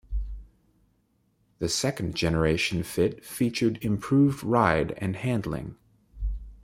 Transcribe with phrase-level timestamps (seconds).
[1.59, 5.75] The second generation Fit featured improved ride and handling.